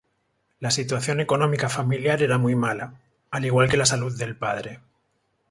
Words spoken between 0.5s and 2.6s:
La situación económica familiar era muy